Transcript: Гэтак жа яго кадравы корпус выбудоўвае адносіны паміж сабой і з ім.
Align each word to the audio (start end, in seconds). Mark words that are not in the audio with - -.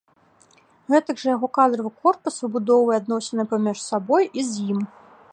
Гэтак 0.93 1.19
жа 1.23 1.27
яго 1.35 1.49
кадравы 1.57 1.91
корпус 2.07 2.39
выбудоўвае 2.43 2.95
адносіны 3.01 3.45
паміж 3.55 3.77
сабой 3.89 4.23
і 4.39 4.47
з 4.49 4.53
ім. 4.77 4.81